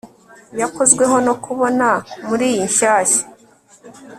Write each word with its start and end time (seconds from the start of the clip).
Yakozweho 0.61 1.15
no 1.27 1.33
kubona 1.43 1.87
muriyi 2.27 2.61
nshyashya 2.69 3.23